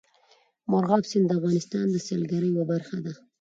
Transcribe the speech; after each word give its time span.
مورغاب 0.71 1.03
سیند 1.11 1.25
د 1.27 1.31
افغانستان 1.39 1.85
د 1.91 1.97
سیلګرۍ 2.07 2.49
یوه 2.53 2.65
برخه 2.71 2.97
ده. 3.05 3.13